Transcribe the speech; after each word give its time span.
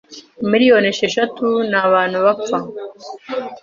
Miliyoni 0.51 0.87
esheshatu 0.91 1.45
ni 1.69 1.77
abantu 1.85 2.17
bapfa 2.25 2.57